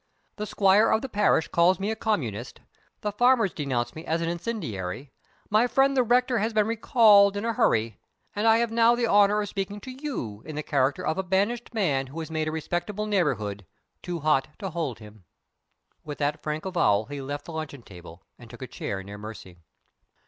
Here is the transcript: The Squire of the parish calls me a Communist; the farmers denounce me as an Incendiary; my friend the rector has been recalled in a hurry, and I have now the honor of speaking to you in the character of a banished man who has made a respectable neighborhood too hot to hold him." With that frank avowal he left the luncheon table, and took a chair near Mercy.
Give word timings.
The 0.37 0.47
Squire 0.47 0.89
of 0.89 1.03
the 1.03 1.09
parish 1.09 1.47
calls 1.49 1.79
me 1.79 1.91
a 1.91 1.95
Communist; 1.95 2.59
the 3.01 3.11
farmers 3.11 3.53
denounce 3.53 3.93
me 3.93 4.03
as 4.03 4.19
an 4.19 4.29
Incendiary; 4.29 5.11
my 5.51 5.67
friend 5.67 5.95
the 5.95 6.01
rector 6.01 6.39
has 6.39 6.53
been 6.53 6.65
recalled 6.65 7.37
in 7.37 7.45
a 7.45 7.53
hurry, 7.53 7.99
and 8.35 8.47
I 8.47 8.57
have 8.57 8.71
now 8.71 8.95
the 8.95 9.05
honor 9.05 9.43
of 9.43 9.47
speaking 9.49 9.79
to 9.81 9.91
you 9.91 10.41
in 10.43 10.55
the 10.55 10.63
character 10.63 11.05
of 11.05 11.19
a 11.19 11.23
banished 11.23 11.71
man 11.75 12.07
who 12.07 12.19
has 12.19 12.31
made 12.31 12.47
a 12.47 12.51
respectable 12.51 13.05
neighborhood 13.05 13.63
too 14.01 14.21
hot 14.21 14.47
to 14.57 14.71
hold 14.71 14.97
him." 14.97 15.25
With 16.03 16.17
that 16.17 16.41
frank 16.41 16.65
avowal 16.65 17.05
he 17.05 17.21
left 17.21 17.45
the 17.45 17.53
luncheon 17.53 17.83
table, 17.83 18.23
and 18.39 18.49
took 18.49 18.63
a 18.63 18.65
chair 18.67 19.03
near 19.03 19.19
Mercy. 19.19 19.59